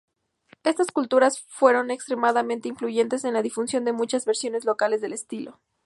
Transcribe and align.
Estas 0.63 0.87
culturas 0.91 1.41
fueron 1.47 1.91
extremadamente 1.91 2.67
influyentes 2.67 3.23
en 3.23 3.35
la 3.35 3.43
difusión 3.43 3.85
de 3.85 3.93
muchas 3.93 4.25
versiones 4.25 4.65
locales 4.65 4.99
del 4.99 5.13
estilo. 5.13 5.59